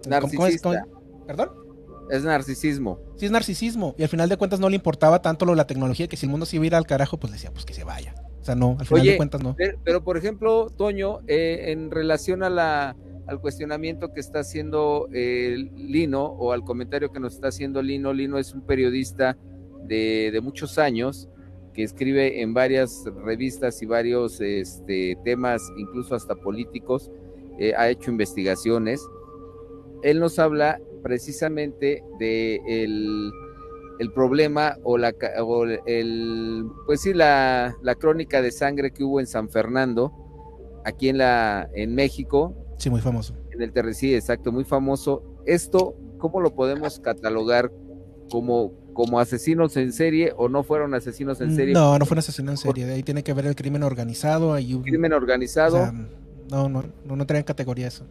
[0.08, 0.86] Narcisista.
[1.28, 1.65] ¿Perdón?
[2.10, 3.00] Es narcisismo.
[3.18, 3.96] Sí, es narcisismo.
[3.98, 6.26] Y al final de cuentas no le importaba tanto lo de la tecnología, que si
[6.26, 8.14] el mundo se iba a ir al carajo, pues decía, pues que se vaya.
[8.42, 9.56] O sea, no, al final de cuentas no.
[9.84, 12.96] Pero, por ejemplo, Toño, eh, en relación a la,
[13.28, 18.14] al cuestionamiento que está haciendo eh, Lino o al comentario que nos está haciendo Lino,
[18.14, 19.38] Lino es un periodista
[19.88, 21.28] de, muchos años
[21.74, 27.12] que escribe en varias revistas y varios este, temas, incluso hasta políticos,
[27.60, 29.02] eh, ha hecho investigaciones.
[30.04, 33.32] Él nos habla precisamente de el
[34.00, 35.14] el problema o la
[35.86, 40.12] el pues sí la, la, crónica de sangre que hubo en San Fernando
[40.84, 42.56] aquí en la en México.
[42.80, 43.36] Sí muy famoso.
[43.52, 45.22] En el sí exacto muy famoso.
[45.46, 47.72] Esto cómo lo podemos catalogar
[48.32, 52.54] como como asesinos en serie o no fueron asesinos en serie no no fueron asesinos
[52.54, 55.92] en serie de ahí tiene que ver el crimen organizado hay un crimen organizado.
[56.50, 58.06] No no no no traen categoría eso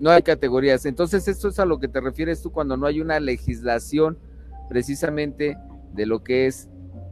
[0.00, 3.00] no hay categorías entonces esto es a lo que te refieres tú cuando no hay
[3.00, 4.18] una legislación
[4.68, 5.56] precisamente
[5.94, 6.68] de lo que es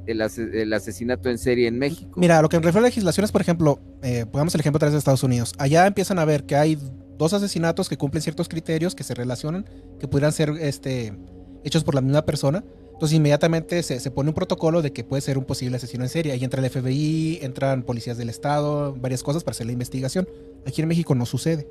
[0.06, 2.12] el, asesinato en serie en México.
[2.16, 4.98] Mira, lo que me refiere a legislaciones, por ejemplo, eh, pongamos el ejemplo través de
[4.98, 5.52] Estados Unidos.
[5.58, 6.78] Allá empiezan a ver que hay
[7.18, 9.64] dos asesinatos que cumplen ciertos criterios, que se relacionan,
[10.00, 11.16] que pudieran ser este,
[11.64, 12.64] hechos por la misma persona.
[12.92, 16.32] Entonces inmediatamente se, pone un protocolo de que puede ser un posible asesino en serie.
[16.32, 20.28] Ahí entra el FBI, entran policías del Estado, varias cosas para hacer la investigación.
[20.66, 21.68] Aquí en México no sucede.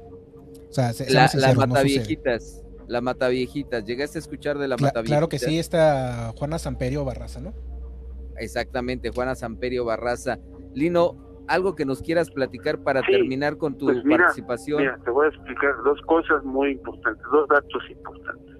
[0.71, 3.85] O sea, la, las mataviejitas la Mataviejitas.
[3.85, 5.17] ¿Llegaste a escuchar de la Cla Mataviejitas?
[5.17, 7.53] Claro que sí, está Juana Samperio Barraza, ¿no?
[8.37, 10.39] Exactamente, Juana Samperio Barraza.
[10.73, 14.81] Lino, algo que nos quieras platicar para terminar con tu pues participación.
[14.81, 18.57] Mira, te voy a explicar dos cosas muy importantes, dos datos importantes.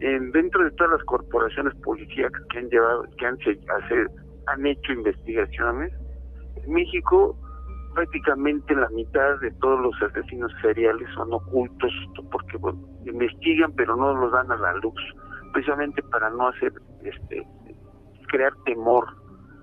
[0.00, 4.10] En, dentro de todas las corporaciones policíacas que han llevado, que han, hacer,
[4.46, 5.92] han hecho investigaciones,
[6.56, 7.36] en México
[7.94, 11.92] prácticamente la mitad de todos los asesinos seriales son ocultos
[12.30, 12.58] porque
[13.06, 15.00] investigan pero no los dan a la luz
[15.52, 16.72] precisamente para no hacer
[17.02, 17.46] este
[18.28, 19.04] crear temor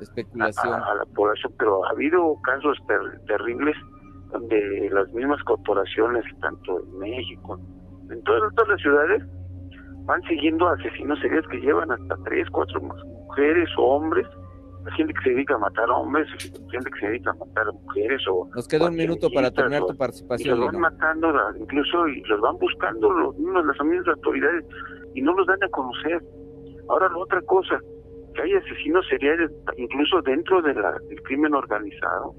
[0.01, 0.73] especulación.
[0.73, 1.53] a, la población.
[1.57, 2.77] Pero ha habido casos
[3.27, 3.75] terribles
[4.31, 7.59] donde las mismas corporaciones tanto en México
[8.09, 9.23] en todas, todas las ciudades
[10.05, 14.27] van siguiendo asesinos seriales que llevan hasta tres cuatro mujeres o hombres
[14.95, 16.27] gente que se dedica a matar hombres,
[16.71, 18.49] gente que se dedica a matar mujeres o...
[18.55, 20.57] Nos queda un minuto para terminar tu participación.
[20.57, 24.65] Y los van matando, incluso, y los van buscando los las mismas autoridades,
[25.13, 26.21] y no los dan a conocer.
[26.89, 27.79] Ahora, la otra cosa,
[28.33, 32.33] que hay asesinos seriales, incluso dentro de la, del crimen organizado,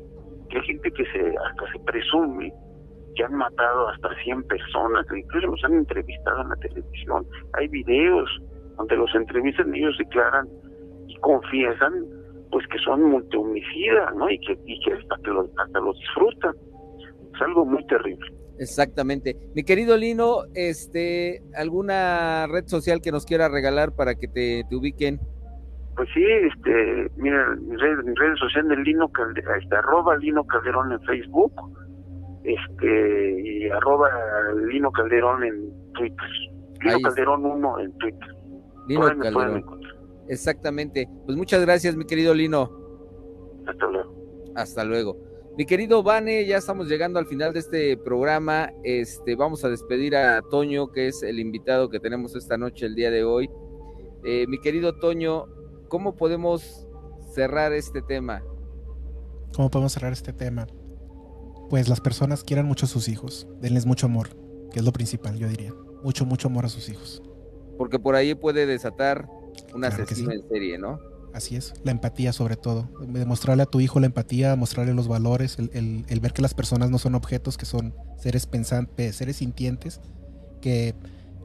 [0.48, 2.52] que hay gente que se hasta se presume
[3.14, 7.26] que han matado hasta 100 personas, incluso los han entrevistado en la televisión.
[7.54, 8.30] Hay videos
[8.76, 10.46] donde los entrevistan y ellos declaran
[11.08, 12.17] y confiesan
[12.50, 14.30] pues que son multihomicidas, ¿no?
[14.30, 16.54] Y que, y que hasta, que lo, hasta lo disfrutan.
[17.34, 18.26] Es algo muy terrible.
[18.58, 19.36] Exactamente.
[19.54, 24.76] Mi querido Lino, este, ¿alguna red social que nos quiera regalar para que te, te
[24.76, 25.20] ubiquen?
[25.96, 30.44] Pues sí, este, mira, mi red, mi redes sociales de Lino Calderón, este, arroba Lino
[30.44, 31.52] Calderón en Facebook,
[32.44, 34.08] este, y arroba
[34.68, 36.28] Lino Calderón en Twitter.
[36.80, 38.28] Lino Calderón 1 en Twitter.
[38.86, 39.64] Lino Calderón.
[40.28, 41.08] Exactamente.
[41.26, 42.70] Pues muchas gracias, mi querido Lino.
[43.66, 44.14] Hasta luego.
[44.54, 45.28] Hasta luego.
[45.56, 48.70] Mi querido Vane, ya estamos llegando al final de este programa.
[48.84, 52.94] Este, vamos a despedir a Toño, que es el invitado que tenemos esta noche, el
[52.94, 53.50] día de hoy.
[54.24, 55.46] Eh, mi querido Toño,
[55.88, 56.86] ¿cómo podemos
[57.34, 58.44] cerrar este tema?
[59.54, 60.66] ¿Cómo podemos cerrar este tema?
[61.68, 64.28] Pues las personas quieran mucho a sus hijos, denles mucho amor,
[64.70, 65.74] que es lo principal, yo diría.
[66.04, 67.22] Mucho, mucho amor a sus hijos.
[67.76, 69.28] Porque por ahí puede desatar
[69.74, 70.98] un asesino en serie, ¿no?
[71.34, 72.88] Así es, la empatía sobre todo.
[73.06, 76.98] Demostrarle a tu hijo la empatía, mostrarle los valores, el, ver que las personas no
[76.98, 80.00] son objetos, que son seres pensantes, seres sintientes,
[80.60, 80.94] que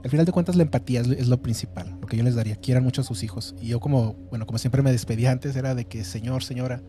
[0.04, 2.56] al final de cuentas la empatía es, lo principal, lo que yo les daría.
[2.56, 3.56] Quieran mucho a sus hijos.
[3.62, 6.82] Y yo como, bueno, como siempre me despedía antes, era de que, señor, señora,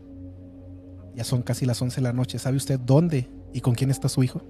[1.15, 4.09] ya son casi las 11 de la noche, ¿sabe usted dónde y con quién está
[4.09, 4.41] su hijo?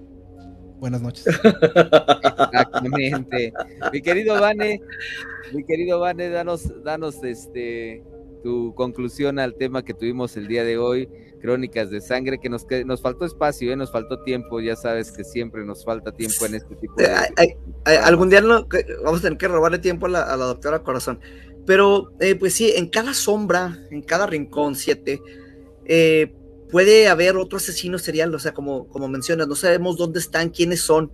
[0.78, 1.26] Buenas noches.
[1.26, 3.52] Exactamente.
[3.92, 4.80] mi querido Vane,
[5.52, 8.02] mi querido Vane, danos, danos este
[8.46, 11.08] tu conclusión al tema que tuvimos el día de hoy,
[11.40, 13.76] Crónicas de Sangre, que nos, que nos faltó espacio, ¿eh?
[13.76, 17.08] nos faltó tiempo, ya sabes que siempre nos falta tiempo en este tipo de...
[18.04, 18.68] algún día no,
[19.02, 21.18] vamos a tener que robarle tiempo a la, doctora Corazón,
[21.66, 25.20] pero eh, pues sí, en cada sombra, en cada rincón, siete,
[25.84, 26.32] eh,
[26.70, 30.80] puede haber otro asesino serial, o sea, como, como mencionas, no sabemos dónde están, quiénes
[30.80, 31.12] son.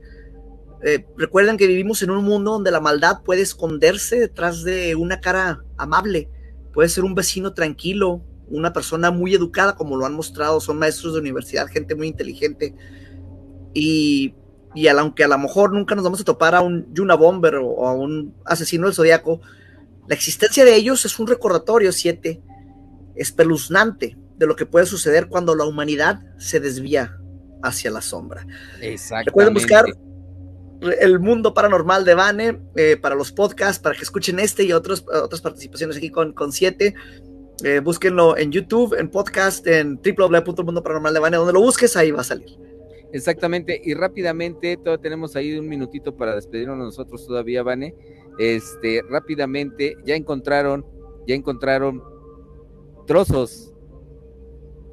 [0.83, 5.21] Eh, recuerden que vivimos en un mundo donde la maldad puede esconderse detrás de una
[5.21, 6.29] cara amable,
[6.73, 11.15] puede ser un vecino tranquilo, una persona muy educada, como lo han mostrado, son maestros
[11.15, 12.75] de universidad, gente muy inteligente.
[13.75, 14.35] Y,
[14.75, 17.87] y aunque a lo mejor nunca nos vamos a topar a un Yuna Bomber o,
[17.87, 19.41] a un asesino del zodiaco,
[20.09, 22.43] la existencia de ellos es un recordatorio, siete,
[23.15, 27.17] espeluznante de lo que puede suceder cuando la humanidad se desvía
[27.63, 28.45] hacia la sombra.
[28.81, 29.31] Exacto.
[29.33, 29.85] Pueden buscar
[31.01, 35.05] el mundo paranormal de Vane eh, para los podcasts, para que escuchen este y otros,
[35.07, 36.95] otras participaciones aquí con, con siete.
[37.63, 42.23] Eh, búsquenlo en YouTube, en podcast, en www.mundoparanormal de Vane, donde lo busques, ahí va
[42.23, 42.49] a salir.
[43.13, 47.95] Exactamente, y rápidamente, todavía tenemos ahí un minutito para despedirnos nosotros todavía, Vane.
[48.41, 50.85] Este, rápidamente, ya encontraron,
[51.29, 52.03] ya encontraron
[53.07, 53.72] trozos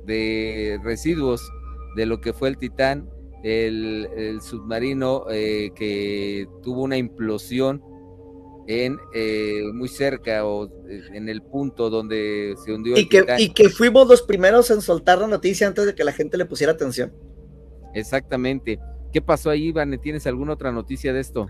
[0.09, 1.51] de residuos
[1.95, 3.07] de lo que fue el Titán,
[3.43, 7.81] el, submarino eh, que tuvo una implosión
[8.67, 13.49] en eh, muy cerca o eh, en el punto donde se hundió y que, Y
[13.53, 16.73] que fuimos los primeros en soltar la noticia antes de que la gente le pusiera
[16.73, 17.13] atención.
[17.93, 18.79] Exactamente.
[19.13, 19.97] ¿Qué pasó ahí, Iván?
[20.01, 21.47] ¿Tienes alguna otra noticia de esto?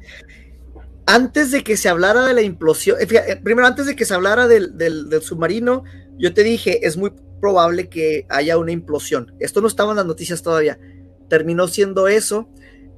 [1.05, 2.97] Antes de que se hablara de la implosión,
[3.43, 5.83] primero antes de que se hablara del, del, del submarino,
[6.17, 9.33] yo te dije, es muy probable que haya una implosión.
[9.39, 10.79] Esto no estaba en las noticias todavía.
[11.27, 12.49] Terminó siendo eso.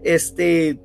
[0.03, 0.79] Este,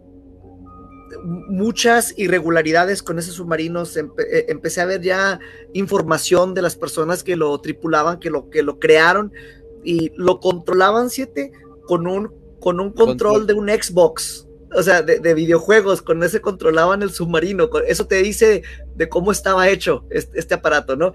[1.25, 3.83] muchas irregularidades con ese submarino.
[3.85, 5.41] Eh, empecé a ver ya
[5.73, 9.33] información de las personas que lo tripulaban, que lo, que lo crearon
[9.85, 11.53] y lo controlaban, siete,
[11.87, 14.46] con un, con un control de un Xbox.
[14.75, 17.69] O sea, de, videojuegos, con ese controlaban el submarino.
[17.87, 18.63] Eso te dice
[18.95, 21.13] de cómo estaba hecho este, este aparato, ¿no?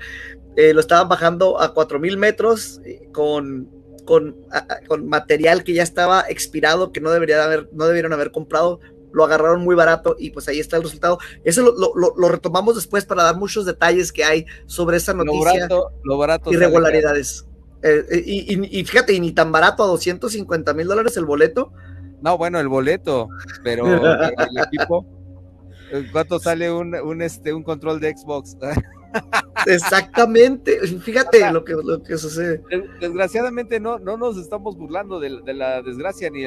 [0.56, 3.70] Eh, lo estaban bajando a 4000 metros eh, con,
[4.06, 4.36] con,
[4.88, 8.80] con, material que ya estaba expirado, que no, debería haber, no debieron haber comprado.
[9.14, 11.20] Lo agarraron muy barato y pues ahí está el resultado.
[11.44, 15.68] Eso lo, lo, retomamos después para dar muchos detalles que hay sobre esa noticia.
[16.04, 17.46] Lo barato, irregularidades.
[17.84, 21.74] Eh, y, y, fíjate, y ni tan barato, a 250 mil dólares el boleto.
[22.22, 23.30] No, bueno, el boleto,
[23.64, 23.86] pero
[24.48, 25.06] el equipo.
[26.12, 28.56] ¿Cuánto sale un, un, este, un control de Xbox?
[29.68, 32.62] Exactamente, fíjate lo, que, lo que sucede.
[33.00, 36.44] Desgraciadamente no, no nos estamos burlando de, la desgracia ni,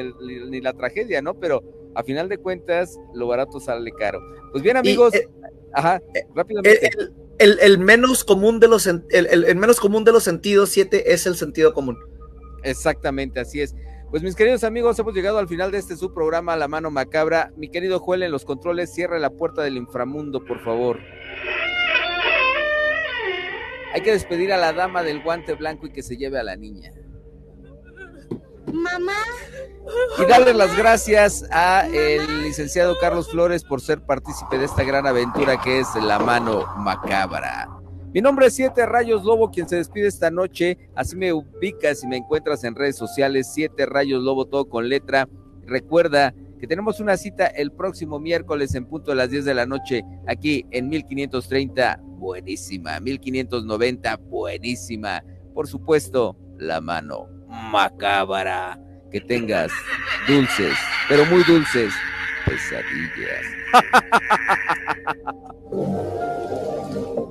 [0.49, 1.35] ni la tragedia, ¿no?
[1.35, 1.63] Pero
[1.95, 4.19] a final de cuentas lo barato sale caro.
[4.51, 5.27] Pues bien amigos, eh,
[5.73, 6.89] ajá, eh, rápidamente.
[7.37, 11.73] El, menos común de los el, menos común de los sentidos, siete, es el sentido
[11.73, 11.97] común.
[12.63, 13.75] Exactamente, así es.
[14.15, 17.51] Pues mis queridos amigos, hemos llegado al final de este su programa La Mano Macabra.
[17.57, 20.99] Mi querido Joel en los controles, cierre la puerta del inframundo, por favor.
[23.93, 26.55] Hay que despedir a la dama del guante blanco y que se lleve a la
[26.55, 26.93] niña.
[28.71, 29.21] Mamá.
[30.17, 35.05] Y darle las gracias a el licenciado Carlos Flores por ser partícipe de esta gran
[35.05, 37.67] aventura que es La Mano Macabra.
[38.15, 40.77] Mi nombre es Siete Rayos Lobo, quien se despide esta noche.
[40.95, 43.51] Así me ubicas y me encuentras en redes sociales.
[43.53, 45.27] Siete Rayos Lobo, todo con letra.
[45.65, 49.65] Recuerda que tenemos una cita el próximo miércoles en punto de las 10 de la
[49.65, 53.01] noche aquí en 1530 buenísima.
[53.01, 55.21] 1590, buenísima.
[55.53, 58.79] Por supuesto, la mano macabra.
[59.11, 59.73] Que tengas
[60.25, 60.73] dulces,
[61.09, 61.93] pero muy dulces
[62.45, 63.43] pesadillas.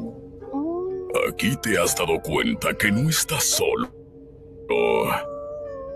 [1.29, 3.89] Aquí te has dado cuenta que no estás solo.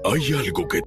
[0.04, 0.76] hay algo que